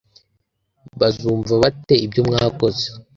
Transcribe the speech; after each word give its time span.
bazumva 0.99 1.53
bate 1.61 1.93
ibyo 2.05 2.21
mwakoze 2.27 2.85